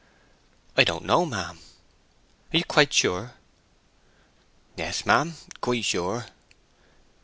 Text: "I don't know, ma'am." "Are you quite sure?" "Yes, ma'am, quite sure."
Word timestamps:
"I 0.75 0.83
don't 0.83 1.05
know, 1.05 1.27
ma'am." 1.27 1.59
"Are 2.51 2.57
you 2.57 2.63
quite 2.63 2.91
sure?" 2.91 3.33
"Yes, 4.75 5.05
ma'am, 5.05 5.35
quite 5.61 5.83
sure." 5.85 6.25